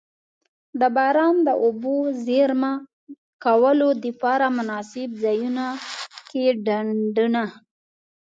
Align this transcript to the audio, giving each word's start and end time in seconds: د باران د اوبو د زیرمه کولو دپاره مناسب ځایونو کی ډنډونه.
د 0.79 0.81
باران 0.95 1.35
د 1.47 1.49
اوبو 1.63 1.95
د 2.05 2.09
زیرمه 2.25 2.73
کولو 3.43 3.89
دپاره 4.05 4.45
مناسب 4.57 5.09
ځایونو 5.23 5.67
کی 6.29 6.43
ډنډونه. 6.65 7.43